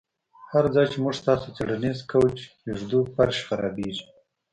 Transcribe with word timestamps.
هر 0.51 0.65
ځای 0.73 0.85
چې 0.91 0.97
موږ 1.03 1.15
ستاسو 1.21 1.47
څیړنیز 1.55 1.99
کوچ 2.11 2.35
ږدو 2.77 2.99
فرش 3.13 3.37
خرابیږي 3.47 4.05